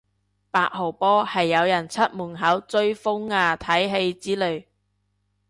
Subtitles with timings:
[0.49, 4.65] 八號波係有人出門口追風啊睇戲之類